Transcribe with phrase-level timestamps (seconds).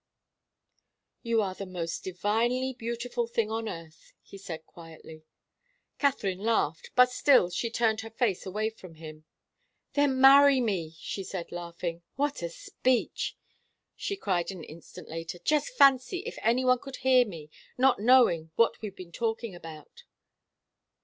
[1.21, 5.25] "You are the most divinely beautiful thing on earth," he said, quietly.
[5.99, 9.25] Katharine laughed, but still turned her face away from him.
[9.93, 12.01] "Then marry me," she said, laughing.
[12.15, 13.37] "What a speech!"
[13.95, 15.37] she cried an instant later.
[15.37, 20.05] "Just fancy if any one could hear me, not knowing what we've been talking about!"